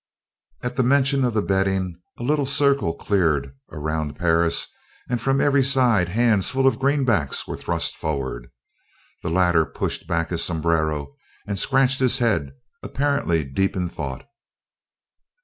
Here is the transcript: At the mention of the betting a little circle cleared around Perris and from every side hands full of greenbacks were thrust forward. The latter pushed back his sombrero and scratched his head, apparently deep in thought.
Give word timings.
At 0.63 0.77
the 0.77 0.81
mention 0.81 1.23
of 1.23 1.35
the 1.35 1.43
betting 1.43 2.01
a 2.17 2.23
little 2.23 2.47
circle 2.47 2.95
cleared 2.95 3.55
around 3.71 4.15
Perris 4.17 4.65
and 5.07 5.21
from 5.21 5.39
every 5.39 5.63
side 5.63 6.09
hands 6.09 6.49
full 6.49 6.65
of 6.65 6.79
greenbacks 6.79 7.47
were 7.47 7.55
thrust 7.55 7.95
forward. 7.95 8.49
The 9.21 9.29
latter 9.29 9.63
pushed 9.63 10.07
back 10.07 10.31
his 10.31 10.43
sombrero 10.43 11.15
and 11.45 11.59
scratched 11.59 11.99
his 11.99 12.17
head, 12.17 12.51
apparently 12.81 13.43
deep 13.43 13.75
in 13.75 13.89
thought. 13.89 14.25